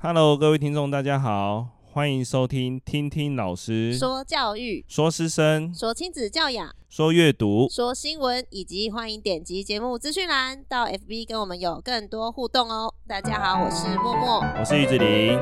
[0.00, 12.94] Hello，各位听众，大家好，欢迎收听听听老师说教育、说师生、说亲子教养、说阅读、说新闻，以及欢迎点击节目资讯栏到 FB 跟我们有更多互动哦。
[13.08, 15.36] 大家好，我是默默，我是鱼子陵。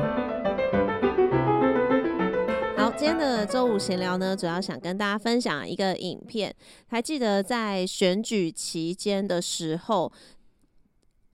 [2.75, 6.51] 好，今天的周五闲聊呢，主要想跟大家分享一个影片。
[6.87, 10.11] 还记得在选举期间的时候，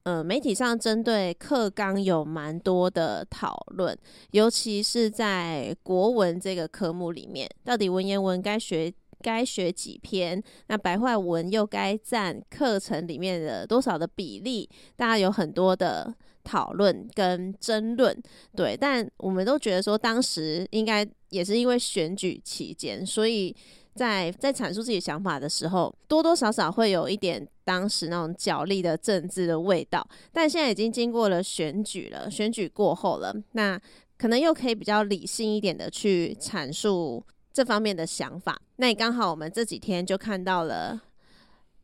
[0.03, 3.97] 呃，媒体上针对课纲有蛮多的讨论，
[4.31, 10.43] 尤其是在国文这个科目里面，到底文言文该学该学几篇？
[10.67, 14.69] 那白话文又该占课程里面的多少的比例？
[14.97, 16.13] 大家有很多的
[16.43, 18.21] 讨论跟争论，
[18.53, 23.55] 对，但我们都觉得说，当时应该也是因为选举期间，所以
[23.95, 30.07] 在在阐述自己想法的时候，多多少少会有一点当时那种角力的政治的味道。
[30.31, 33.79] 但现在已经经过了选举了，选举过后了，那
[34.17, 38.59] 可能又可以比较理性一点的去阐述这方面的想法。
[38.77, 41.01] 那也刚好我们这几天就看到了。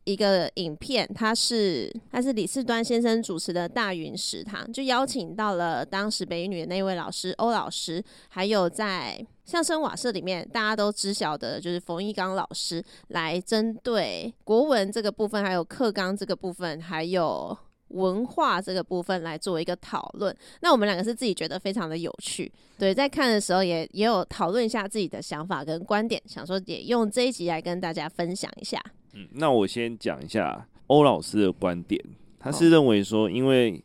[0.04, 17.56] 一个影片，它是它是李四端先生主持的大云食堂，就邀请到了当时北语女的那位老师欧老师，还有在相声瓦舍里面大家都知晓的，就是冯一刚老师，来针对国文这个部分，还有课纲这个部分，还有
[17.88, 20.34] 文化这个部分来做一个讨论。
[20.60, 28.80] 那我们两个是自己觉得非常的有趣，对，在看的时候也也有讨论一下自己的想法跟观点，想说也用这一集来跟大家分享一下。
[29.12, 32.02] 嗯，那我先讲一下欧老师的观点。
[32.38, 33.84] 他是认为说，因为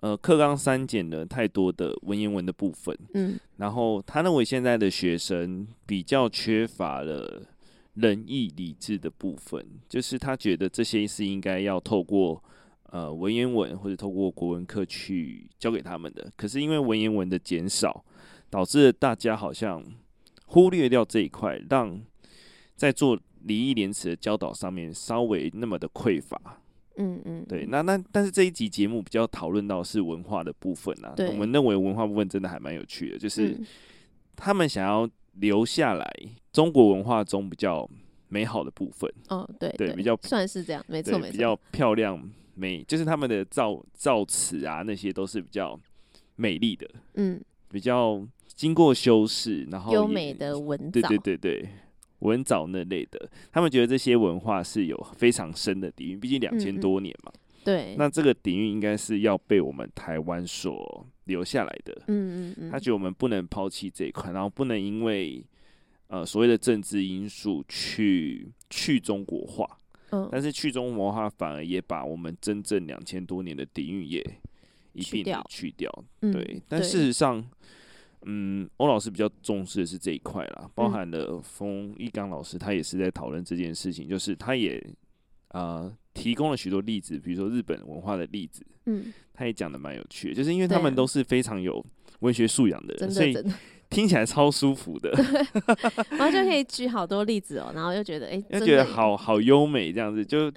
[0.00, 7.42] 呃课纲删减了太多的文言文的部分，嗯，然后他认为现在的学生比较缺乏了
[7.94, 12.42] 仁义礼智的部分，就是他觉得这些是应该要透过
[12.90, 16.28] 呃文言文或者透过国文课去教给他们的。
[16.36, 18.04] 可是因为文言文的减少，
[18.50, 19.84] 导致大家好像
[20.46, 22.00] 忽略掉这一块，让
[22.76, 23.18] 在做。
[23.46, 26.40] 礼义廉耻的教导上面稍微那么的匮乏，
[26.96, 33.54] 嗯嗯，对，那那但是这一集节目比较讨论到是文化的部分啊，我们认为文化部分真的还蛮有趣的，就是
[34.34, 36.10] 他们想要留下来
[36.54, 37.86] 中国文化中比较
[38.28, 42.18] 美好的部分，哦，对对，比较算是这样，没错没错，比较漂亮
[42.54, 45.78] 美，就是他们的造造词啊那些都是比较
[46.36, 51.68] 美丽的，嗯，比较经过修饰，然后优美的文藻，对对对对。
[52.24, 57.30] 文藻那类的，他们觉得这些文化是有非常深的底蕴，毕竟两千多年嘛。
[57.34, 61.94] 嗯、对，那这个底蕴应该是要被我们台湾所留下来的。
[62.08, 62.70] 嗯嗯嗯。
[62.70, 65.44] 他觉得我们不能抛弃这一块，然后不能因为
[66.08, 69.68] 呃所谓的政治因素去去中国化。
[70.10, 70.28] 嗯。
[70.32, 74.24] 但是去中国化反而也把我们真正两千多年的底蕴也
[74.94, 75.90] 一并的去掉。
[76.22, 77.44] 嗯、对，但事实上。
[78.26, 84.78] 嗯，欧老师比较重视的是这一块啦，包含了冯一刚老师，他也是在讨论这件事情，就是他也
[85.48, 91.84] 啊、呃、提供了许多例子，比如说日本文化的例子，嗯，他也讲的蛮有趣的，就是因为他们都是非常有
[92.20, 93.36] 文学素养的人，所以
[93.90, 95.10] 听起来超舒服的，
[96.10, 100.50] 然后就可以 举好多例子哦，然后又觉得哎，又、欸、觉得好好优美这样子，就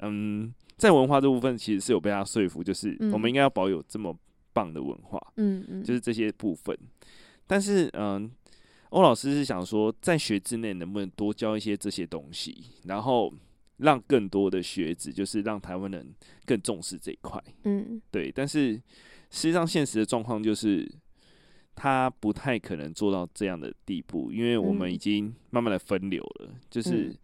[0.00, 4.14] 嗯，在文化这部分其实是有被他说服，就是我们应该要保有这么
[4.52, 6.76] 棒的文化，嗯嗯，就是这些部分。
[7.52, 8.30] 但是，嗯，
[8.88, 13.30] 欧老师是想说，在学之内能不能多教一些这些东西，然后
[13.76, 16.14] 让更多的学子，就是让台湾人
[16.46, 18.32] 更重视这一块，嗯，对。
[18.32, 18.72] 但是，
[19.28, 20.90] 实际上现实的状况就是，
[21.74, 27.14] 他不太可能做到这样的地步，因为我们已经慢慢的分流了，嗯、就是，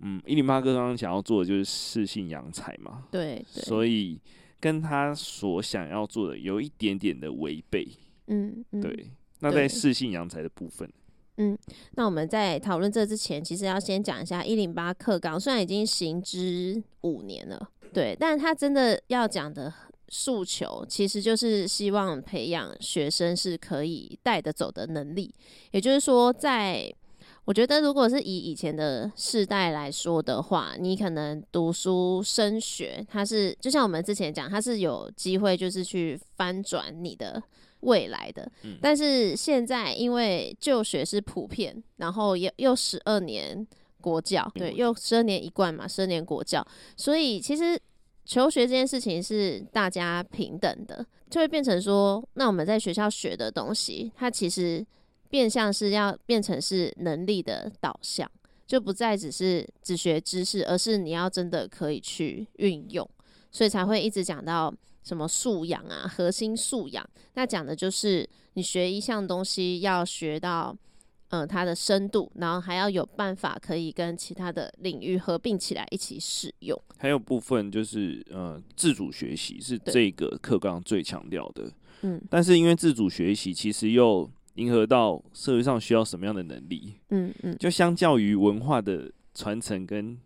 [0.00, 4.18] 嗯，一零八哥刚刚想要做的就是适性扬才嘛，对，对，所以。
[4.58, 7.86] 跟他所想要做的有一点点的违背，
[8.28, 9.10] 嗯，嗯，对。
[9.40, 10.90] 那在适性阳才的部分，
[11.36, 11.56] 嗯，
[11.92, 19.72] 那我们在讨论这之前，其实要先讲一下一零八课纲，虽然已经行之五年了，对，但他真的要讲的
[20.08, 25.34] 诉求，其实就是希望培养学生是可以带得走的能力，
[25.72, 26.92] 也就是说，在
[27.44, 37.40] 我觉得，如果是以以前的世代来说的话，你可能读书升学，它是就像我们之前讲，它是有机会就是去翻转你的
[37.86, 38.46] 未来的。
[38.62, 38.78] 嗯。
[38.80, 43.66] 但是现在因为就学是普遍，然后也又十二年
[44.00, 46.66] 国教，对，又十二年一贯嘛，十二年国教，
[46.96, 47.76] 所以其实
[48.24, 54.86] 求学这件事情是大家平等的，就会变成说，那我们在学校学的东西，它其实。
[55.28, 58.30] 变相是要变成是能力的导向，
[58.64, 63.06] 就不再只是只学知识，而是你要真的可以去运用，
[63.50, 64.72] 所以才会一直讲到
[65.06, 70.76] 什么素养啊，核心素养，那讲的就是你学一项东西要学到，
[71.28, 76.76] 呃，它的深度，然后还要有办法可以跟其他的领域合并起来一起使用。
[76.98, 81.70] 还有部分就是呃，自主学习是这个课纲最强调的。
[82.00, 86.94] 嗯，但是因为自主学习其实又迎合到社会上需要什么样的能力？
[87.10, 90.18] 嗯嗯，就相较于文化的传承跟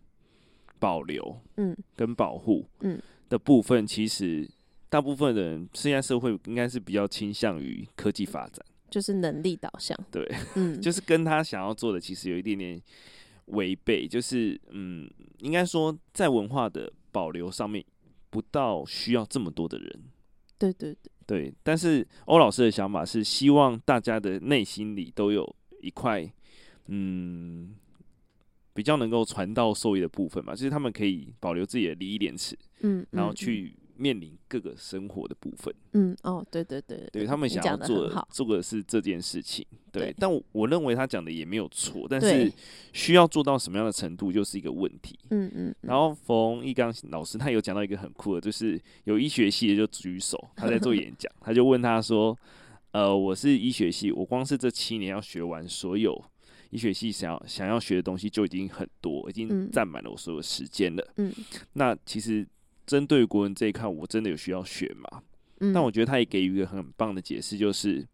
[0.79, 2.99] 保留，嗯，跟保护，嗯
[3.29, 4.49] 的部分，其实。
[4.91, 9.97] 大部分人，现在社会应该是比较倾向于科技发展，就是能力导向。
[10.11, 12.81] 对， 嗯，就是跟他想要做的其实有一点点
[13.45, 14.05] 违背。
[14.05, 15.09] 就是，嗯，
[15.39, 17.85] 应该说在文化的保留上面，
[18.29, 20.03] 不到需要这么多的人。
[20.57, 21.53] 对对对对。
[21.63, 26.29] 但是欧老师的想法是，希望大家的内心里都有一块，
[26.87, 27.73] 嗯，
[28.73, 33.73] 比较能够传道授业的部分嘛，就是他们可以保留自己的礼义廉耻，嗯，然后去。
[34.01, 40.15] 面临各个生活的部分，嗯，哦，对对对，对他们想要做的做的是这件事情，对，对。
[40.17, 42.51] 但我我认为他讲的也没有错，但是
[42.93, 45.75] 需要做到什么样的程度就是一个问题，嗯嗯。
[45.81, 52.35] 然后冯一刚老师他有讲到一个很酷的，就是有医学系的就举手，他在做演讲， 他就问他说，
[52.93, 56.19] 呃，我是医学系，我光是这七年要学完所有
[56.71, 61.31] 医学系想要想要学的东西就已经很多，已经占满了我所有时间了，嗯，
[61.73, 62.47] 那其实。
[62.91, 65.23] 针对国文这一块，我真的有需要学吗？
[65.61, 68.05] 嗯，但我觉得他也给予一个很棒的解释，就是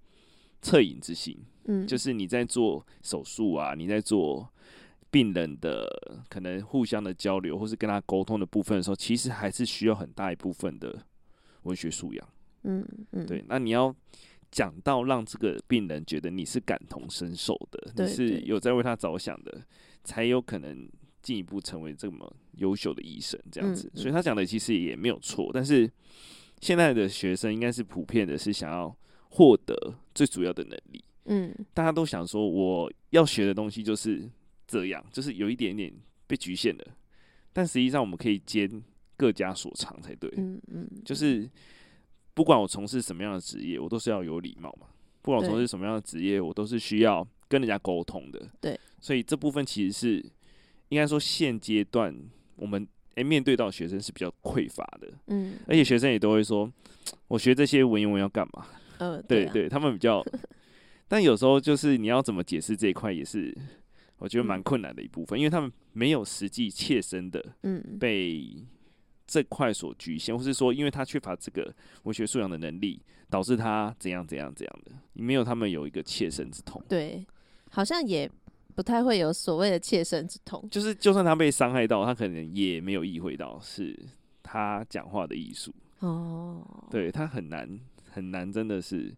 [0.61, 1.35] 恻隐之心。
[1.63, 4.47] 嗯，就是你在做手术啊，你在做
[5.09, 10.95] 病人的可能互相的交流，或是跟他沟通的部分的时候，其实还是需要很大一部分的
[11.63, 12.29] 文学素养。
[12.61, 13.43] 嗯嗯，对。
[13.47, 13.91] 那你要
[14.51, 19.63] 讲到让这个病人觉得你是感同身受的，你是有在为他着想的，
[20.03, 20.87] 才有可能。
[21.27, 25.51] 进一步成为这么优秀的医生，这样子，所以他讲的其实也没有错。
[25.53, 25.91] 但是
[26.61, 28.97] 现在的学生应该是普遍的，是想要
[29.31, 29.75] 获得
[30.15, 31.03] 最主要的能力。
[31.25, 34.25] 嗯，大家都想说，我要学的东西就是
[34.65, 35.93] 这样，就是有一点点
[36.27, 36.87] 被局限了。
[37.51, 38.81] 但实际上，我们可以兼
[39.17, 40.31] 各家所长才对。
[40.37, 41.45] 嗯嗯，就是
[42.33, 44.87] 不管我从事什么样的职业，我都是要有礼貌嘛。
[45.21, 48.49] 不管我从事什么样的职业，我都是需要跟人家沟通的。
[48.61, 50.25] 对，所以这部分其实是。
[50.89, 52.15] 应该说，现阶段
[52.55, 52.81] 我们
[53.15, 56.71] 诶、欸、面对到学生是比较匮乏的，嗯，而且学生也都会说，
[57.27, 58.67] 我学这些文言文要干嘛？
[58.99, 60.23] 嗯、呃，对、啊、对，他们比较，
[61.07, 63.55] 但有时候就是你要怎么解释这一块，也是
[64.17, 68.55] 我觉得蛮困难的一部分，嗯、因为他们没有实际切身的，嗯，被
[69.25, 71.73] 这块所局限，或是说，因为他缺乏这个
[72.03, 77.25] 文学素养的能力，导致他怎样怎样怎样的，没有他们有一个切身之痛，对，
[77.71, 78.29] 好像也。
[78.77, 83.97] 不太会有所谓的切身之痛，就是就算他被伤害到，他可能也没有意会到是
[84.43, 86.61] 他讲话的艺术哦。
[86.91, 87.67] 对，他很难
[88.11, 89.11] 很难，真的是。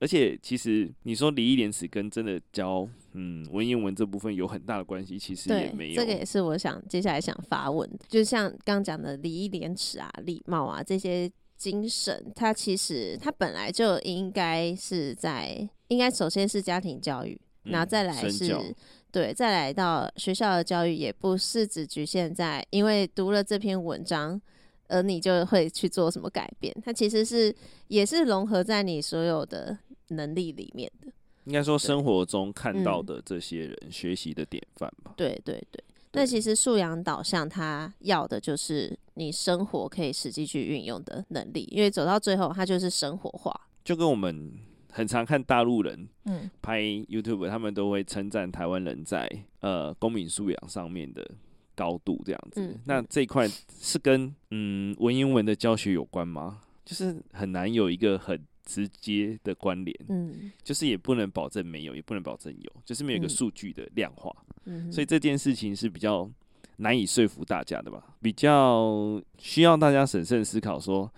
[0.00, 5.94] 而且其实你说礼义廉耻跟真的教嗯文言文这部分有很大的关系，其实也没有。
[5.96, 17.38] 这个也是我想接下来想发问的，就像刚讲的礼义廉耻啊、礼貌啊这些精神，它其实它本来就应该是在，应该首先是家庭教育。
[17.64, 18.74] 然后再来是，嗯、
[19.10, 24.40] 对，再来到学校的教育，也不是只局限在，因为读了这篇文章，
[24.88, 26.74] 而你就会去做什么改变。
[26.84, 27.54] 它其实是
[27.88, 29.78] 也是融合在你所有的
[30.08, 31.10] 能力里面的。
[31.44, 35.12] 应该说生活中看到的这些人学习的典范吧。
[35.16, 35.82] 对对对。
[36.12, 43.68] 那其实素养导向，它要的就是你生活可以实际去运用的能力，因为走到最后，它就是生活化。
[43.82, 44.52] 就跟我们。
[44.96, 51.28] 很常看大陆人嗯拍 YouTube，他们都会称赞台湾人在呃公民素养上面的
[51.74, 52.60] 高度这样子。
[52.60, 56.60] 嗯、那这一块是跟嗯文言文的教学有关吗？
[56.84, 59.98] 就是很难有一个很直接的关联。
[60.08, 64.32] 嗯，就是也不能保证没有，也不能保证有，就是没有一个数据的量化。
[64.66, 66.30] 嗯，所以这件事情是比较
[66.76, 68.14] 难以说服大家的吧？
[68.22, 71.12] 比较需要大家审慎思考说。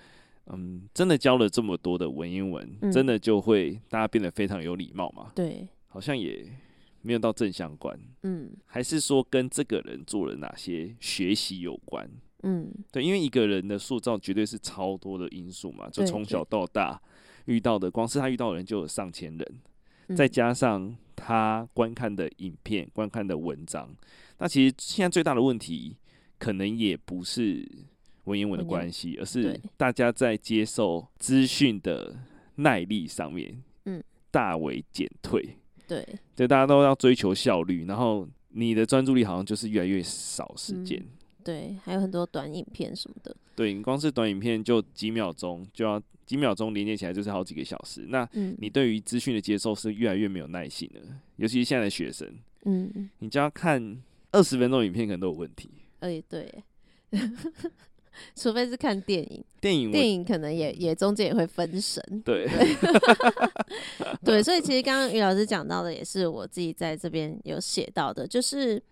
[0.48, 5.32] 嗯，真的教了这么多的文言文，嗯、真的就会大家变得非常有礼貌嘛？
[5.34, 6.46] 对，好像也
[7.02, 7.98] 没有到正相关。
[8.22, 12.08] 嗯，还是说跟这个人做了哪些学习有关？
[12.44, 17.00] 嗯，对，因为一个人的塑造绝对是超多的因素嘛，就从小到大
[17.46, 19.60] 遇到的，光是他遇到的人就有上千人，
[20.06, 23.92] 嗯、再加上他观看的影片、观看的文章，
[24.38, 25.96] 那其实现在最大的问题
[26.38, 27.68] 可能也不是。
[28.26, 32.14] 文言文的关系，而是大家在接受资讯的
[32.56, 35.56] 耐力上面，嗯，大为减退。
[35.88, 41.02] 对，对大家都要追求效率，然后你的专注力好像就是越来越少时间。
[41.44, 43.34] 对，还有很多短影片什么的。
[43.54, 48.06] 对，你光是短影片就几秒钟，就要几秒钟连接起来就是好几个小时。
[48.08, 48.28] 那
[48.58, 51.00] 你对于资讯的接受是越来越没有耐心了，
[51.36, 52.28] 尤其是现在的学生。
[52.64, 54.02] 嗯，你就要看
[54.32, 55.70] 二十分钟影片可能都有问题。
[56.00, 56.64] 哎，对。
[58.34, 62.02] 除非是看电影，电影电影可能也也中间也会分神。
[62.24, 62.48] 对，
[64.24, 68.82] 对，所以其实刚刚于老师讲到的也是我自己在这边有写到的，就是。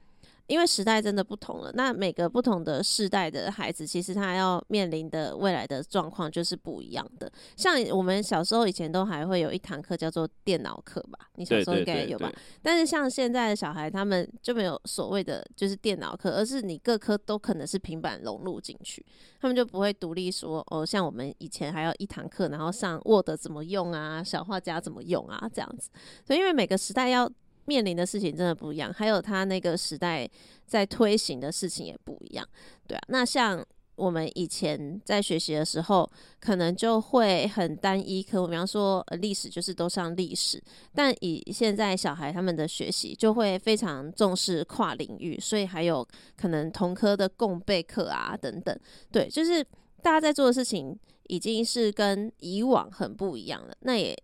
[0.46, 7.30] 因为时代真的不同了，那每个不同的世代的孩子，其实他要面临的未来的状况就是不一样的。
[7.56, 12.30] 像我们小时候以前都还会有一堂课叫做电脑课吧，你小时候应该也有吧？
[12.60, 19.04] 但是像现在的小孩，他们就没有所谓的就是电脑课，而是你各科都可能是平板融入进去，
[19.40, 25.88] 他们就不会独立说哦，像我们以前还要一堂课，然后上 Word 怎么用啊，小画家怎么用啊，这样子。
[26.26, 27.30] 所以因为每个时代要
[27.66, 30.28] 面临的事情真的不一样，还有他那个时代
[30.66, 32.46] 在推行的事情也不一样，
[32.86, 33.00] 对啊。
[33.08, 33.64] 那像
[33.96, 46.06] 我们以前在学习的时候，可能就会很单一科，比方说历史就是都上历史，但以现在小孩他们的学习就会非常重视跨领域，所以还有
[46.36, 48.78] 可能同科的共备课啊等等，
[49.12, 49.64] 对，就是
[50.02, 53.74] 大家在做的事情已经是跟以往很不一样了。
[53.80, 54.20] 那也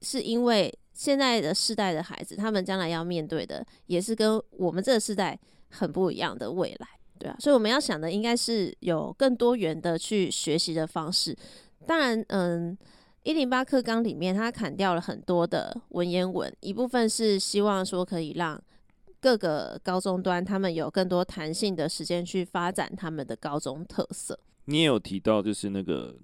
[0.00, 0.72] 是因为。
[0.98, 5.38] 现在的世代的孩子，他们将来要面对的也是跟我们这个世代
[5.70, 6.88] 很不一样的未来，
[7.20, 11.36] 对啊，所以我们要想的应该是有更多元的去学习的方式。
[11.86, 12.76] 当然，嗯，
[13.22, 18.60] 一零八课纲里面，它砍掉了很多的文言文，一部分是希望说可以让
[19.20, 24.36] 各个高中端他们有更多弹性的时间去发展他们的高中特色。
[24.64, 26.16] 你也有提到，就是那个。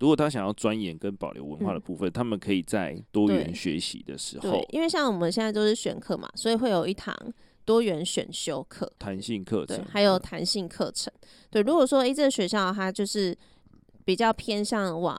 [0.00, 7.14] 如果他想要钻研跟保留文化的部分，嗯、他们可以在多元学习的时候，因为像我们现在都是选课嘛，所以会有一堂
[7.64, 11.12] 多元选修课、弹性课程，还有弹性课程。
[11.50, 13.36] 对，如果说诶，这个学校它就是
[14.04, 15.16] 比较偏向往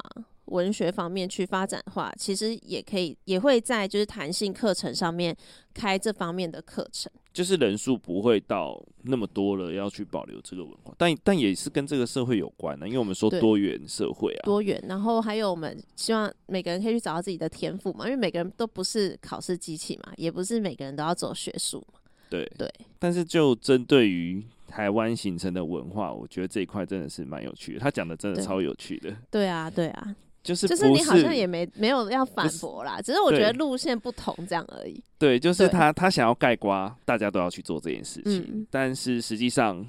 [0.51, 5.36] 文学方面去发展的话，其实也可以，也会在就是弹性课程上面
[5.74, 7.12] 开这方面的课程。
[7.34, 22.00] 就是人数不会到那么多了，要去保留这个文化，但但也是跟这个社会有关的，因为我们说多元社会啊，多元，然后还有我们希望每个人可以去找到自己的天赋嘛，因为每个人都不是考试机器嘛，也不是每个人都要走学术嘛。
[22.29, 29.15] 对对，但是就针对于台湾形成的文化，我觉得这一块真的是蛮有趣的，他讲的真的超有趣的。
[29.29, 30.15] 对啊，对啊。
[30.43, 35.00] 就是就是你好像也没没有要反驳啦，只是我觉得路线不同这样而已。
[35.19, 39.86] 对，就是他他想要盖瓜，大家都要去做这件事情，嗯、但是实际上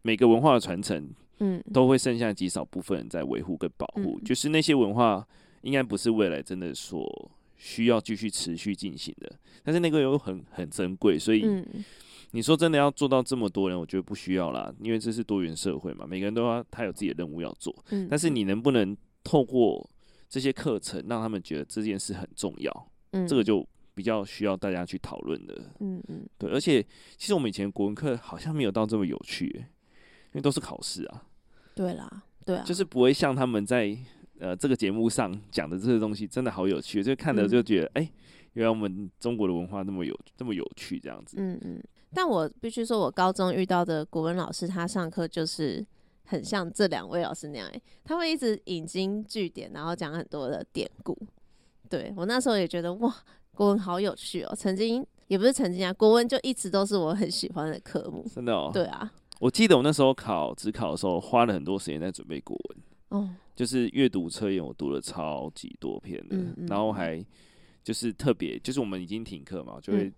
[0.00, 1.06] 每个文化的传承，
[1.40, 5.26] 嗯，都会剩下极少部分人在维护跟保护，嗯，就是那些文化
[5.60, 9.30] 应该不是未来真的所需要继续持续进行的，
[9.62, 11.44] 但是那个又很很珍贵，所以
[12.30, 18.96] 你说真的要做到这么多人，我觉得不需要啦，因为这是多元社会嘛，每个人都要他有自己的任务要做，嗯，但是你能不能？
[19.26, 19.90] 透过
[20.28, 26.48] 这些课程，让他们觉得这件事很重要，嗯，这个就比较需要大家去讨论的，嗯嗯，对。
[26.48, 26.80] 而且，
[27.16, 29.46] 其实我们以前国文课好像没有到这么有趣，
[30.26, 31.24] 因为都是考试啊。
[31.74, 33.98] 对啦，对啊，就是不会像他们在
[34.38, 38.12] 呃这个节目上讲的这些东西，真的好有趣，就看了就觉得，哎、嗯欸，
[38.52, 41.36] 原来我们中国的文化那么有这么有趣，这样子。
[41.40, 41.82] 嗯嗯。
[42.14, 45.84] 但我必须说，我高中遇到的国文老师，他上课就是。
[46.26, 51.16] 很像这两位老师那样，欸，他会一直引经据典，然后讲很多的典故。
[51.88, 53.14] 对，我那时候也觉得哇，
[53.52, 54.54] 国文好有趣哦。
[54.54, 58.26] 曾经也不是曾经啊，国文就一直都是我很喜欢的科目。
[58.34, 58.70] 真的哦。
[58.74, 59.10] 对啊。
[59.38, 63.20] 我记得我那时候考职考的时候，花了很多时间在准备国文。
[63.20, 63.30] 哦。
[63.54, 67.24] 就是阅读测验，我读了超级多篇的，嗯嗯，然后还
[67.84, 70.12] 就是特别，就是我们已经停课嘛，就会。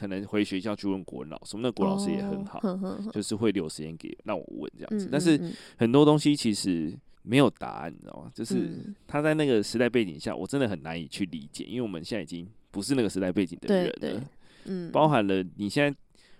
[0.00, 5.04] 嗯可能回学校去问国文老师，那国老师也很好，哦、就是会留时间给让我问这样子。
[5.04, 5.38] 嗯、但是
[5.76, 8.30] 很多东西其实没有答案，你知道吗？
[8.34, 8.70] 就是
[9.06, 14.22] 他在那个时代背景下，我真的很难以去理解，因为我们现在已经不是那个时代背景的人了。
[14.64, 15.94] 嗯，包含了你现在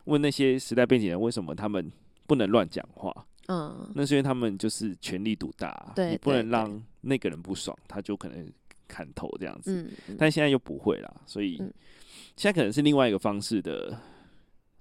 [0.05, 1.93] 问那些时代背景的人，为什么他们
[2.27, 3.15] 不能乱讲话？
[3.49, 8.51] 嗯，那是因为他们就是权力独大，对，你不能让那个人不爽，他就可能
[8.91, 9.87] 砍头这样子。
[10.09, 11.57] 嗯，但现在又不会啦，所以。
[11.61, 11.73] 嗯
[12.37, 14.01] 现在可能是另外一个方式的，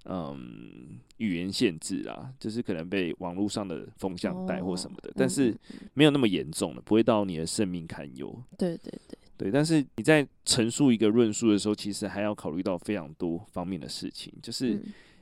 [0.06, 5.54] 嗯，语言限制啊，就是可能被网络上的风向带或什么的，哦、但是
[5.94, 8.34] 没有那么严重了，不会到你的生命堪忧。
[8.58, 14.82] 对对对对，但是你在陈述一个论述的时候，其实还要考虑到非常多方面的事情，就是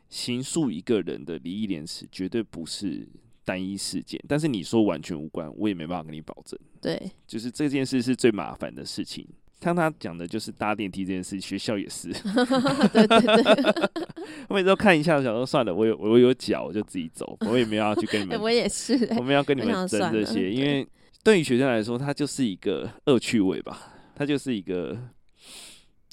[0.10, 3.08] 形塑一个人的礼义廉耻，绝对不是
[3.47, 4.21] 单一事件。
[4.27, 6.59] 但是你说完全无关，我也没办法跟你保证。
[6.81, 9.25] 对，就是这件事是最麻烦的事情。
[9.61, 12.09] 像他讲的，就是搭电梯这件事，学校也是。
[12.93, 13.89] 对对对，
[14.49, 18.37] 我每次都看一下，想说算了，我有我有脚，我就自己走，我也没有要去跟你们。
[18.43, 20.87] 我也是，我们要跟你们争这些，因为
[21.23, 24.95] 对于学生来说，它就是一个恶趣味吧，它就是一个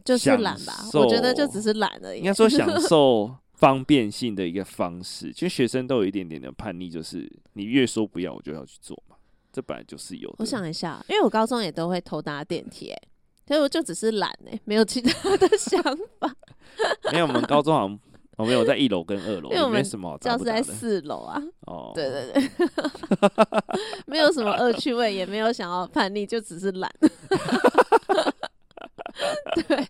[0.05, 0.73] 就是懒吧。
[0.95, 2.21] 我觉得就只是懒而已。
[2.21, 9.17] 应该说享受方便性的一个方式，其实学生都有一点点的叛逆，就是你越说不要，我就要去做嘛。
[9.53, 10.37] 这本来就是有的。
[10.39, 13.03] 我想一下，因为我高中也都会偷搭电梯，哎。
[13.47, 15.83] 所以我就只是懒哎，没有其他的想
[16.19, 16.35] 法。
[17.13, 18.01] 没有，我们高中好像
[18.39, 20.17] 我们有在一楼跟二楼，因为我们没什么。
[20.19, 21.39] 教室在四楼啊。
[21.67, 22.51] 哦，对对对，
[24.09, 26.91] 没有什么恶趣味，也没有想要叛逆，就只是懒。
[29.69, 29.87] 对。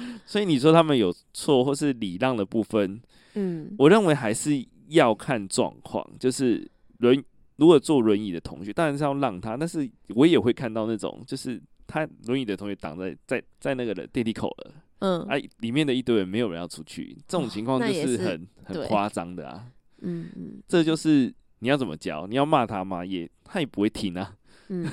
[0.26, 3.00] 所以你说他们有错或是礼让的部分，
[3.34, 6.06] 嗯，我认为还是要看状况。
[6.18, 7.22] 就是轮
[7.56, 11.60] 如果坐轮椅的同学，当然是要让他，但是我也会看到那种就是。
[11.84, 19.66] 他轮椅的同学挡在在在那个的电梯口了，嗯，哎、啊，里面的一堆人没有人要出去，这种情况就是很、很夸张的啊，
[20.00, 22.26] 嗯嗯，这就是你要怎么教？
[22.26, 23.04] 你要骂他吗？
[23.04, 24.34] 也他也不会听啊，
[24.72, 24.90] 嗯，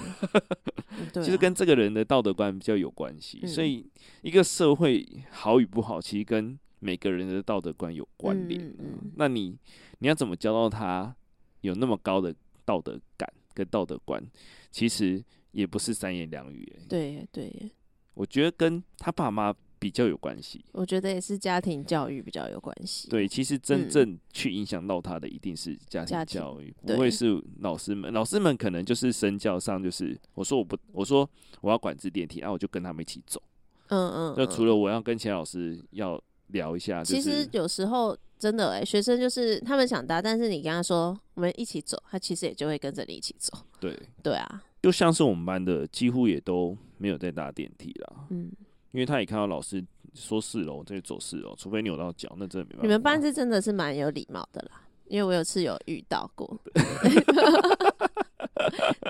[1.23, 3.89] 其实跟这个人的道德观比较有关系，嗯、所以
[4.21, 8.61] 一个社会好与不好，其实跟每个人的道德观有关联。
[8.61, 9.57] 嗯，嗯，嗯，那你
[9.99, 11.15] 你要怎么教到他
[11.61, 14.23] 有那么高的道德感跟道德观？
[14.71, 15.23] 其实。
[15.51, 17.71] 也不是三言两语，欸，对对，
[18.13, 20.63] 我觉得跟他爸妈比较有关系。
[20.73, 23.07] 我觉得也是家庭教育比较有关系。
[23.09, 28.11] 对，其实真正去影响到他的一定是家庭教育，不会是老师们。
[28.13, 31.27] 老师们可能就是身教上，就是我说我不，我说
[31.61, 33.41] 我要管制电梯，然后我就跟他们一起走。
[33.87, 34.33] 嗯嗯。
[34.37, 43.57] 那除了我要跟钱老师要聊一下，其实有时候真的哎，学生就是他们想搭，但是你跟他说我们一起走，他其实也就会跟着你一起走。
[43.79, 44.63] 对对啊。
[44.81, 48.27] 就像是我们班的，几乎也都没有在搭电梯了。
[48.29, 48.49] 嗯，
[48.91, 52.83] 因为他也看到老师说四楼，就走四楼，除非扭到脚，那真的没办法。
[52.83, 56.59] 你们班是真的是蛮有礼貌的啦，因为我有次有遇到过，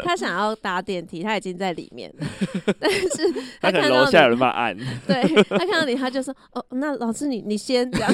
[0.03, 2.27] 他想要搭电梯，他已经在里面了，
[2.79, 3.31] 但是
[3.61, 4.75] 他看到楼下有人按，
[5.07, 8.13] 对，他看到你，他就说：“哦，那老师你你先这样。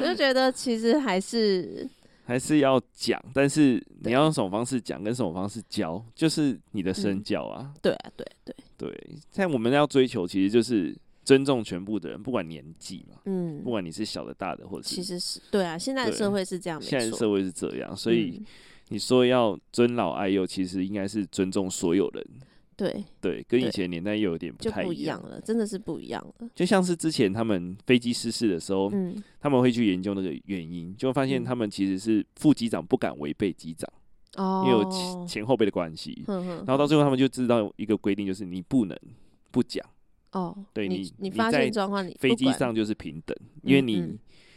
[0.00, 1.86] 我就觉得其实还是。
[2.30, 7.74] 还是要讲，但是你要用什么方式讲，跟什么方式教，就是你的身教啊。
[7.82, 9.10] 对啊，对对对。
[9.32, 15.76] 像我们要追求，其实就是尊重全部的人，不管年纪嘛，嗯，不管你是小的、大的，或者是，其实是对啊。
[15.76, 18.40] 现在的社会是这样，现在的社会是这样，所以
[18.90, 22.24] 你说要尊老爱幼，其实应该是尊重所有人。
[22.80, 26.48] 对对，跟以前年代又有点不太一样，不一样了，真的是不一样了。
[26.54, 33.86] 就像是之前他们飞机失事的时候，嗯，他们会去研究那个原因，就发现他们其实是副机长不敢违背机长，
[34.36, 38.98] 哦，因为有前前后辈的关系，嗯，然后到最后他们就知道一个规定，就是你不能
[39.50, 39.86] 不讲，
[40.32, 44.16] 哦，对你，你，你发现状况，你飞机上就是平等，因为你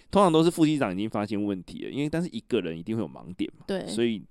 [0.09, 4.23] 通常都是副机长已经发现问题了，因为但是一个人一定会有盲点嘛，对，所以。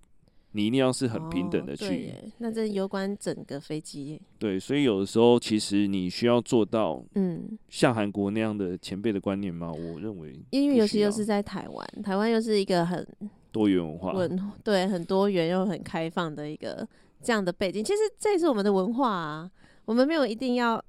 [0.52, 4.20] 你一定要是很平等的去，哦、那这有关整个飞机。
[4.38, 9.72] 对，所以有的时候其实你需要做到，嗯，像韩国那样的前辈的观念吗？
[9.72, 13.06] 我认为，因为尤其又是在台湾，台湾又是一个很
[13.50, 16.86] 多元文化，文对很多元又很开放的一个
[17.22, 17.82] 这样的背景。
[17.82, 19.50] 其实这也是我们的文化啊，
[19.84, 20.82] 我们没有一定要。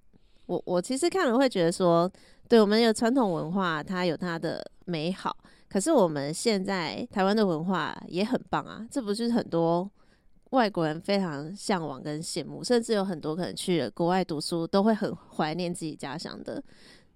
[0.46, 2.12] 我我其实看了会觉得说，
[2.50, 5.34] 对我们有传统文化，它有它的美好。
[5.74, 9.90] 可是我们现在台湾的文化也很棒啊，这不是很多
[10.52, 16.64] 外国人非常向往跟羡慕，甚至有很多可能去了国外读书都会很怀念自己家乡的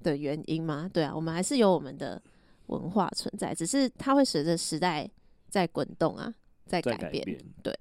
[0.02, 0.90] 的原因吗？
[0.92, 2.20] 对啊，我们还是有我们的
[2.66, 5.08] 文化存在，只是它会随着时代
[5.50, 6.34] 在滚动啊，
[6.66, 7.24] 在改变。
[7.62, 7.72] 对，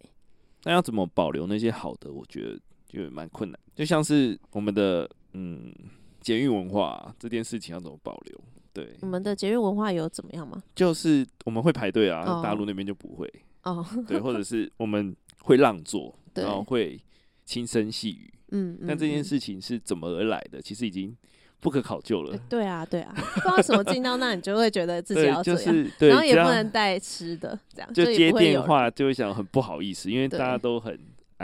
[0.65, 2.13] 那要怎么保留那些好的？
[2.13, 5.73] 我觉得就蛮困难，就像是我们的嗯
[6.21, 8.39] 监狱文化啊，这件事情要怎么保留？
[8.77, 10.63] 对，我们的节日文化有怎么样吗？
[10.75, 12.45] 就是我们会排队啊，oh.
[12.45, 13.27] 大陆那边就不会
[13.63, 13.77] 哦。
[13.77, 14.07] Oh.
[14.07, 17.01] 对，或者是我们会让座，然后会
[17.47, 18.31] 轻声细语。
[18.51, 20.61] 嗯，但这件事情是怎么而来的？
[20.61, 21.17] 其实已经
[21.59, 22.35] 不可考究了。
[22.35, 30.99] 欸、对啊，对啊，不知道什么进到那，你就会觉得自己要这样，就是、然后也不能带吃的，这样就接电话就会想很不好意思，因为大家都很。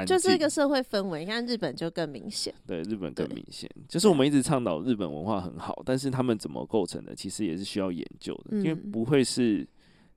[0.07, 2.55] 就是一个社会氛围，你看日本就更明显。
[2.67, 3.71] 对，日本更明显。
[3.87, 9.69] 就是我们一直倡导日本文化很好，但是他们怎么构成的，其实也是需要研究的，因为不会是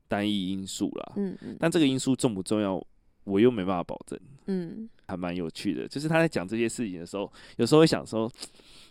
[0.07, 1.13] 单一因素啦。
[1.17, 1.57] 嗯嗯。
[1.59, 2.81] 但这个因素重不重要，
[3.25, 4.17] 我又没办法保证。
[4.45, 4.89] 嗯。
[5.07, 8.31] 还蛮有趣的，就是他在讲这些事情的时候，有时候会想说，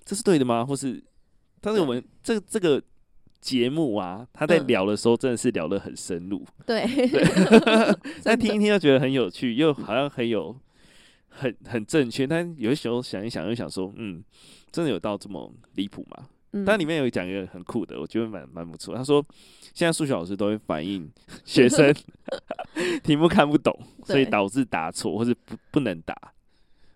[0.04, 0.64] 这是对的吗？
[0.64, 1.02] 或是，
[1.60, 2.80] 但是我们这这个
[3.40, 6.44] 节目啊，他在聊的时候真的是聊得很深入。
[6.66, 6.84] 对。
[8.22, 10.54] 但听一听又觉得很有趣，又好像很有。
[11.36, 14.22] 很很正确，但有的时候想一想又想说，嗯，
[14.70, 16.28] 真的有到这么离谱吗？
[16.52, 18.94] 嗯，但里面有讲一个很酷的，我觉得蛮蛮不错。
[18.94, 19.24] 他说，
[19.74, 21.10] 现在数学老师都会反映
[21.44, 21.92] 学生
[23.02, 26.16] 题目看不懂，所以导致答错或是不不能答，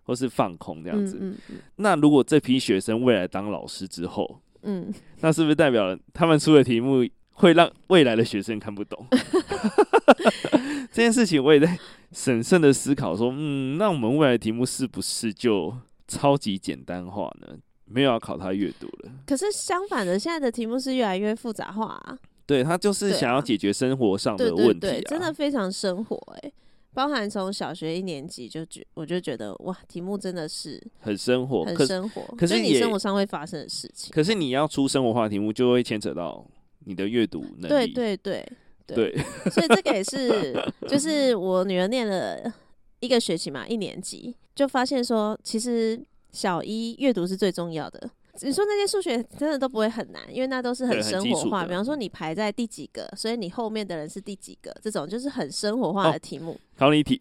[0.05, 1.19] 或是放空这样子。
[1.21, 9.07] 嗯嗯嗯，那如果这批学生未来当老师之后，嗯，那是不是代表了他们出的题目会让未来的学生看不懂？
[10.93, 11.79] 这件事情我也在
[12.13, 15.75] 审慎的思考，说，嗯，那我们未来的题目是不是就
[16.07, 17.57] 超级简单化呢？
[17.85, 19.11] 没有要考他阅读了。
[19.27, 22.19] 可是相反的，现在的题目是越来越复杂化啊。
[22.45, 24.81] 对，他就是想要解决生活上的问题啊。
[24.81, 26.53] 对对对，真的非常生活欸。
[26.95, 32.23] 包含从小学一年级就觉，我就觉得哇，题目真的是很生活，很生活。
[32.37, 34.11] 可是你生活上会发生的事情。
[34.13, 36.45] 可是你要出生活化题目，就会牵扯到
[36.87, 37.69] 你的阅读能力。
[37.69, 38.53] 对对对。
[38.95, 39.17] 对，
[39.51, 40.55] 所以这个也是，
[40.87, 42.53] 就是我女儿念了
[43.01, 46.01] 一个学期嘛，一年级就发现说，其实
[46.33, 48.11] 小一阅读是最重要的。
[48.43, 51.65] 你说那些数学真的都不会很难，因为那都是很生活化。
[51.65, 56.53] 比方说你排在第几个，所以你后面的人是第几个，这种就是很生活化的题目。
[56.53, 57.17] 哦、考你一题，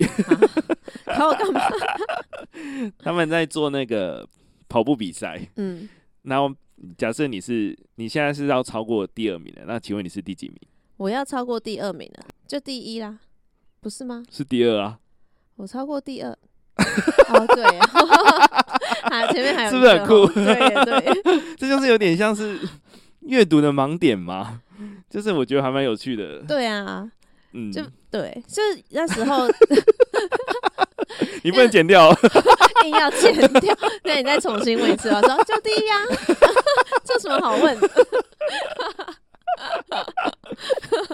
[1.06, 1.60] 啊、考我干嘛？
[3.02, 4.28] 他们在做那个
[4.70, 5.90] 跑步比赛，嗯，
[6.22, 6.54] 然后
[6.96, 10.58] 假设你是你现在是要超过第二名的，那请问你是第几名？
[10.98, 13.18] 我要超过第二名了，就第一啦，
[13.80, 14.24] 不是吗？
[14.32, 14.98] 是第二啊，
[15.56, 16.36] 我超过第二。
[17.30, 17.64] 哦，对，
[19.10, 20.28] 啊，前面还有，是不是很酷？
[20.34, 21.24] 对对，
[21.58, 22.60] 这就是有点像是
[23.22, 24.62] 阅读的盲点嘛，
[25.10, 26.40] 就是我觉得还蛮有趣的。
[26.48, 27.10] 对啊，
[27.54, 27.82] 嗯，就
[28.12, 29.48] 对，就是那时候，
[31.44, 32.12] 你不能剪掉，
[32.86, 35.96] 硬要剪掉，那你再重新问一次，我说就第一呀，
[37.04, 37.76] 这有什么好问？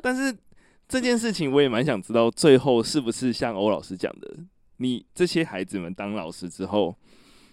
[0.01, 0.35] 但是
[0.87, 4.35] 这件事情我也蛮想知道，最后是不是像欧老师讲的，
[4.77, 6.95] 你这些孩子们当老师之后，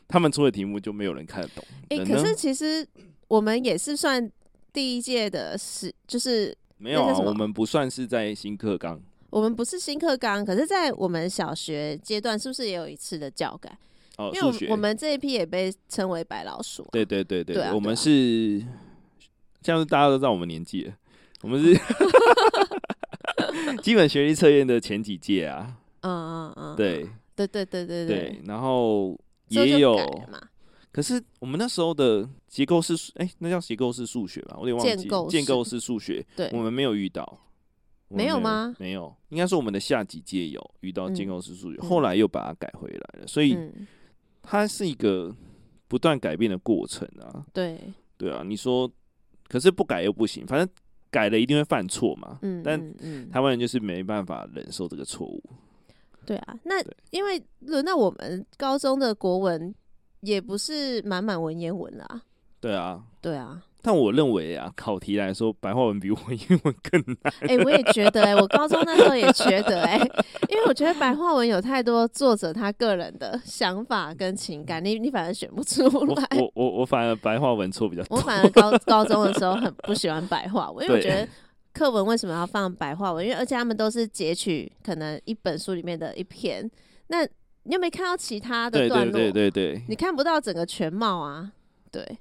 [0.08, 1.64] 他们出的题目就没有人看得懂？
[1.88, 2.86] 哎、欸，可是其实
[3.28, 4.30] 我们也是算
[4.72, 9.00] 第一届的，是就是没有啊，我们不算是在新课纲，
[9.30, 13.78] 我们不是新课纲，可是，在我们小学阶段是不是也有一次的教改？
[14.16, 16.88] 哦，因为我们这一批也被称为白老鼠、啊。
[16.92, 18.60] 对对对对，我们是，
[19.62, 20.94] 这样子大家都知道我们年纪了。
[21.42, 21.74] 我们是
[23.82, 27.08] 基本学历测验的前几届啊，嗯嗯嗯，对。
[27.36, 29.96] 对对对对对，然后也有，
[30.92, 37.40] 可是我们那时候的结构式，哎，那叫结构式数学吧，我有点忘记，建构式数学，对，我们没有遇到，
[38.08, 38.74] 没有吗？
[38.78, 43.56] 没有，应该是我们的下几届有遇到建构式数学，后来又把它改回来了，所以
[44.42, 45.34] 它是一个
[45.88, 47.80] 不断改变的过程啊，对。
[48.18, 48.90] 对啊，你说，
[49.48, 50.68] 可是不改又不行，反正。
[51.10, 52.38] 改了一定会犯错嘛？
[52.42, 52.80] 嗯，但
[53.30, 55.42] 台湾人就是没办法忍受这个错误。
[56.24, 56.74] 对啊，那
[57.10, 59.74] 因为轮到我们高中的国文
[60.20, 62.22] 也不是满满文言文啦。
[62.60, 63.62] 对啊，对啊。
[63.82, 67.32] 但我认为啊，考题来说，白话文比我 英文更难。
[67.40, 76.28] 哎、欸，我也觉得哎、欸，我高中那时候也觉得哎、欸，因为我觉得白话文有太多作者他个人的想法跟情感，你你反而选不出来。
[76.38, 78.16] 我我我反而白话文错比较多。
[78.16, 81.26] 我反而高高中的时候很不喜欢白话文，因为我觉得
[81.72, 83.24] 课文为什么要放白话文？
[83.24, 86.70] 因为而且他们都是截取可能一本书里面的一篇，
[87.08, 87.24] 那
[87.62, 89.12] 你有没有看到其他的段落？
[89.12, 91.52] 对对对对对，你看不到整个全貌啊，
[91.90, 92.18] 对。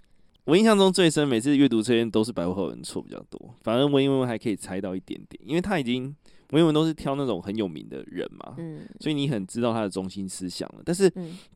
[0.50, 6.06] 我印象中最深，每次阅读测验都是白话文错比较多，反而文言文还可以猜到一点点，因为他已经
[6.50, 10.82] 文言文都是挑那种很有名的人嘛，嗯，所以你很知道他的中心思想了。
[10.84, 11.12] 但是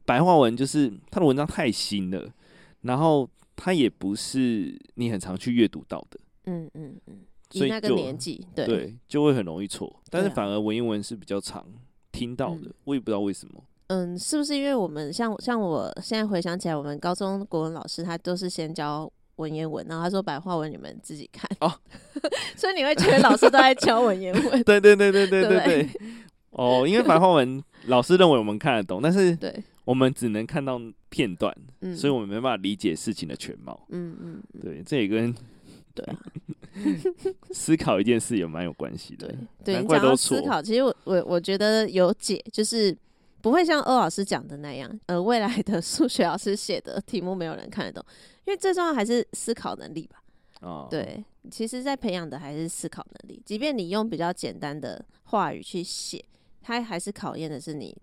[0.05, 2.31] 白话文就是他的文章太新了，
[2.81, 9.91] 然后他也不是你很常去阅读到的，嗯嗯嗯，所以那个年纪对对就会很容易错。
[10.11, 11.65] 但是反而文言文是比较常
[12.11, 13.63] 听到的，我也不知道为什么。
[13.93, 21.71] 嗯，是不是因为我们像像我现在回想起来，我们高中国文老师他都是先教文言文，然后他说白话文你们自己看哦，
[22.57, 24.61] 所以你会觉得老师都在教文言文？
[24.65, 25.89] 对对对对对对对。
[26.51, 33.79] 哦，因为白话文老师认为我们看得懂，但是对我们只能看到片段，嗯，所以我们没办法理解事情的全貌。
[33.89, 35.31] 嗯嗯，对，这也跟
[35.93, 36.17] 对啊
[37.51, 39.31] 思考一件事也蛮有关系的。
[39.63, 42.95] 对，难怪都思考，其实我我我觉得有解就是。
[43.43, 48.05] 不会像欧老师讲的那样，呃，未来的数学老师写的题目没有人看得懂，
[48.45, 50.23] 因为最重要还是思考能力吧。
[50.61, 53.41] 哦，对，其实，在培养的还是思考能力。
[53.45, 56.23] 即便你用比较简单的话语去写，
[56.61, 57.93] 它还是考验的是你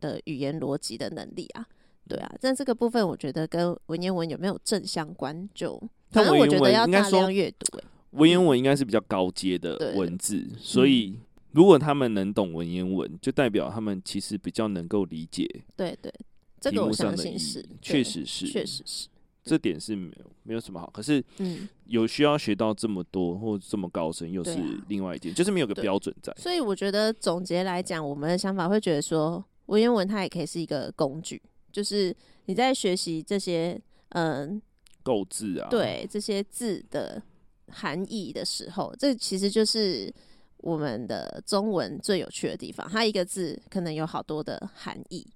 [0.00, 1.66] 的语言逻辑的能力啊。
[2.08, 7.78] 对啊，但这个部分我觉得跟文言文有没有正相关，就反正我觉得要大量阅读。
[8.12, 11.20] 文言文应该是比较高阶的文字，嗯、所以。
[11.52, 15.48] 如果他们能懂文言文，就代表他们其实比较能够理解。
[15.76, 16.12] 对对，
[16.60, 19.08] 这个我相信是，确实是，确实是。
[19.44, 24.58] 这点是没有没有什么好，可是嗯有需要学到这么多或这么高深，又是
[24.88, 26.30] 另外一点，就是没有个标准在。
[26.36, 31.40] 所以我觉得总结来讲，我们的想法会觉得说，文言文它也可以是一个工具，
[31.72, 33.80] 就是你在学习这些
[34.10, 34.60] 嗯
[35.02, 37.22] 构字啊，对这些字的
[37.70, 40.12] 含义的时候，这其实就是
[40.58, 42.88] 我们的中文最有趣的地方。
[42.88, 45.26] 它一个字可能有好多的含义，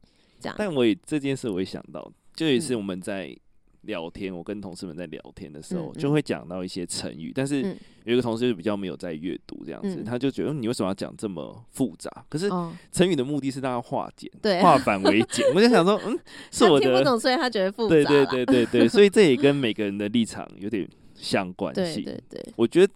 [0.41, 0.55] 这样。
[0.59, 3.29] 但我也这件事我也想到，就也是我们在。
[3.29, 3.37] 嗯
[3.83, 7.63] 聊天，我跟同事们在聊天的时候，嗯嗯、就会讲到一些成语，但是
[8.05, 12.09] 有一个同事就比较没有在阅读这样子，嗯、他就觉得你为什么要讲这么复杂？
[12.29, 12.49] 可是
[12.93, 15.45] 成语的目的是大家化简，对，化繁为简。
[15.53, 16.17] 我就想说，嗯，
[16.53, 17.89] 是我的听不懂，所以他觉得复杂。
[17.89, 22.05] 对对对对对，所以这也跟每个人的立场有点相关 性。
[22.05, 22.93] 对对对，我觉得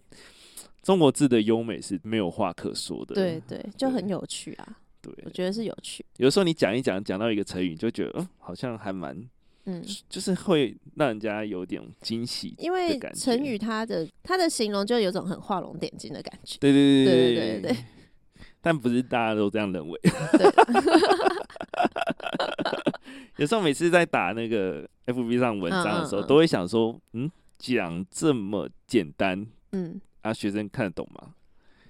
[0.87, 3.17] 中国字的优美是没有话可说的。
[3.17, 4.79] 对对，就很有趣啊。
[5.03, 6.07] 对，我觉得是有趣。
[6.19, 9.21] 有时候你讲一讲，讲到一个成语，你就觉得，嗯，好像还蛮。
[9.65, 16.57] 嗯，就是会让人家有点惊喜，因为成语它的它的形容就有种很画龙点睛的感觉。
[16.61, 17.77] 对对对对对对，
[18.61, 20.01] 但不是大家都这样认为。
[23.39, 31.35] 有时候每次在打那个 FB 上文章的时候，都会想说，嗯，讲这么简单，嗯，啊，学生看得懂吗？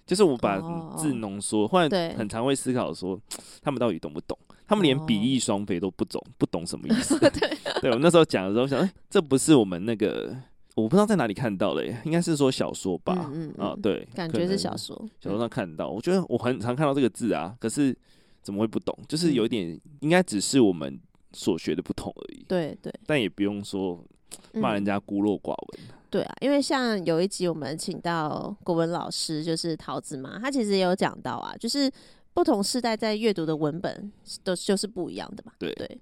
[0.06, 0.60] 就是我把
[0.96, 3.20] 字浓缩，或者很常会思考说，
[3.60, 4.38] 他们到底懂不懂？
[4.68, 7.18] 他们连比翼双飞都不懂，不懂什么意思。
[7.80, 10.36] 对，我那时候讲的时候想，哎，这不是我们那个，
[10.74, 13.30] 我不知道在哪里看到的耶，应该是说小说吧？
[13.32, 15.88] 嗯啊，对，感觉是小说，小说上看到。
[15.88, 17.96] 我觉得我很常看到这个字啊，可是
[18.42, 18.96] 怎么会不懂？
[19.08, 21.00] 就是有一点，应该只是我们
[21.32, 22.44] 所学的不同而已。
[22.46, 24.04] 对对，但也不用说
[24.52, 25.88] 骂人家孤陋寡闻。
[26.10, 31.90] 对啊，因为像有一集我们请到国文老师，就是桃子嘛，他其实也有讲到啊，就是。
[32.36, 34.12] 不同世代在阅读的文本
[34.44, 35.52] 都就是不一样的嘛。
[35.58, 35.98] 对对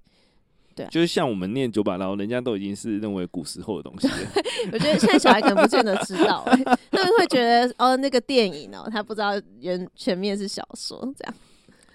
[0.75, 4.09] 对，就是像我们念九把刀，人家都已经是认为古时候的东西。
[4.73, 6.43] 我觉得现在小孩可能不见得知道，
[6.91, 11.33] 他们会觉得哦，那个电影哦，他不知道原全面是小说这样。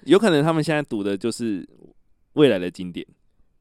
[0.04, 1.68] 有可能他们现在读的就是
[2.32, 3.06] 未来的经典。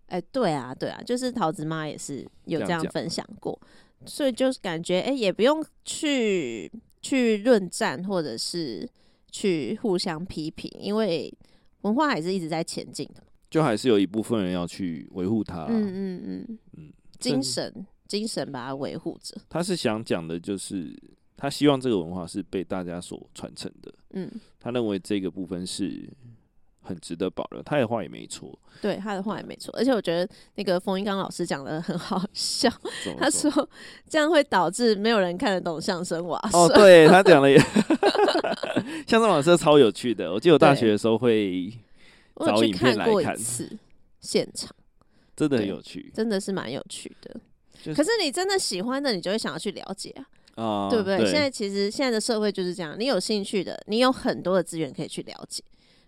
[0.09, 3.59] 哎，对啊，对啊，就是桃子妈也是有这样分享过，
[4.05, 8.87] 所以就是感觉哎，也不用去去论战或者是。
[9.31, 11.31] 去互相批评，因为
[11.81, 15.65] 文化还是一直在前进的，就还是有一部分人要去维护它。
[15.65, 19.39] 嗯嗯嗯嗯，精神精神把它维护着。
[19.47, 20.99] 他是想讲的，就是
[21.37, 23.93] 他希望这个文化是被大家所传承的。
[24.13, 24.27] 嗯，
[24.59, 26.09] 他认为这个部分是。
[26.81, 28.57] 很值得保留，他的话也没错。
[28.81, 32.69] 对，他的话也没错，而且我觉得那个冯一刚老师讲的很好笑。
[33.19, 33.51] 他说
[34.07, 36.57] 这样会导致没有人看得懂相声瓦舍。
[36.57, 37.57] 哦，对 他讲了也，
[39.05, 40.31] 相声瓦舍超有趣的。
[40.31, 41.71] 我记得我大学的时候会
[42.39, 43.77] 找影片来看，看一次
[44.21, 44.73] 现场，
[45.35, 47.35] 真的很有趣，真的是蛮有趣的。
[47.83, 50.13] 就是、可是你真的喜欢的，你就会想要去了解
[50.55, 51.17] 啊，哦、对不对？
[51.17, 55.61] 对现在其实现在的社会就是这样，你有兴趣的，你有很多的资源可以去了解。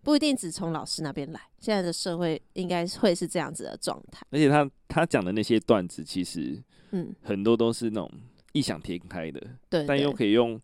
[0.03, 4.25] 不一定只从老师那边来，现在的社会应该会是这样子的状态。
[4.31, 6.61] 而且他他讲的那些段子，其实
[6.91, 8.11] 嗯，很多都是那种
[8.53, 10.59] 异想天开的，对，但又可以用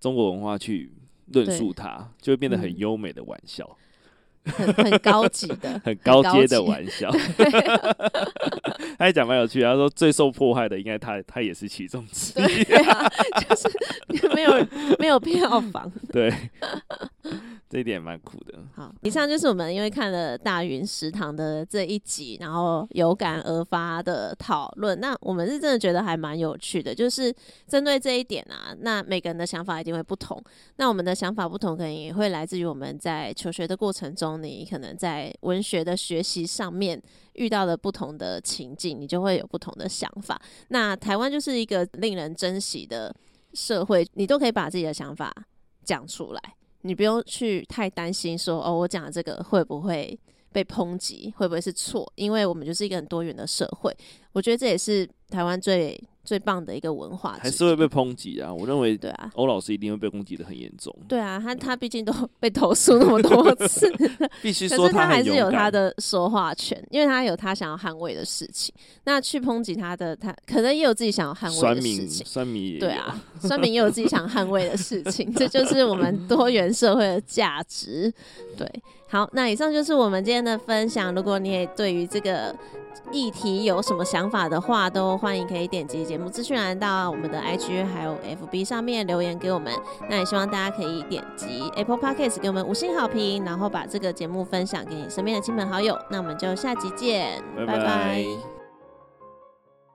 [0.00, 0.92] 中国文化去
[1.26, 3.78] 论述它，就会变得很优美的玩笑。
[4.46, 7.10] 很很高级的，很高阶的玩笑。
[8.98, 12.64] 他还讲蛮有趣，他说最受迫害的应该他他也是其中之一。
[12.64, 13.08] 对啊，
[13.48, 13.70] 就是
[14.34, 14.66] 没有
[14.98, 15.90] 没有票房。
[16.12, 16.30] 对，
[17.74, 18.56] 这一点蛮酷的。
[18.72, 25.00] 好，以上就是我们因为看了大云食堂的这一集，然后有感而发的讨论。
[25.00, 27.34] 那我们是真的觉得还蛮有趣的，就是
[27.66, 30.40] 针对这一点啊，那每个人的想法一定会不同。
[30.76, 34.40] 那我们的想法不同，可能也会来自于我们在求学的过程中。
[34.40, 40.40] 你可能在文学的学习上面遇到了不同的情境，你就会有不同的想法。
[40.68, 43.12] 那台湾就是一个令人珍惜的
[43.52, 45.34] 社会，你都可以把自己的想法
[45.82, 46.40] 讲出来，
[46.84, 50.18] 你不用去太担心说哦，我讲的这个会不会
[50.52, 52.10] 被抨击，会不会是错？
[52.14, 53.94] 因为我们就是一个很多元的社会，
[54.32, 56.00] 我觉得这也是台湾最。
[56.24, 58.52] 最棒的一个文化，还是会被抨击啊！
[58.52, 60.94] 我认为，对啊，欧老师一定会被攻击的很严重。
[61.06, 63.92] 对啊，他他毕竟都 被投诉那么多 次，
[64.40, 68.74] 必须说他，他还是有他的说话权，因为他有他想要捍卫的事情。
[69.04, 72.26] 那去抨击他的，他可能也有自己想要捍卫的事情。
[72.26, 78.12] 酸民，对啊，酸民也有自己想捍卫的事情，这就是我们多元社会的价值。
[78.56, 78.66] 对。
[79.14, 81.14] 好，那以上就是我们今天的分享。
[81.14, 82.52] 如果你也对于这个
[83.12, 88.16] 议题有什么想法的话，都欢迎可以点击节目资讯栏到我们的 IG 还有
[88.50, 89.72] FB 上面留言给我们。
[90.10, 95.96] 那也希望大家可以点击 Apple Podcast 给我们五星好评，然后把这个节目分享给你身边的亲朋好友。
[96.10, 97.76] 那我们就下集见，拜拜。
[97.76, 98.53] 拜拜。